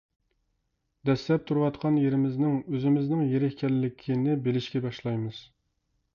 دەسسەپ 1.09 1.43
تۇرۇۋاتقان 1.51 1.99
يېرىمىزنىڭ 2.05 2.57
ئۆزىمىزنىڭ 2.73 3.23
يېرى 3.35 3.51
ئىكەنلىكىنى 3.53 4.37
بىلىشكە 4.49 4.85
باشلايمىز. 4.89 5.45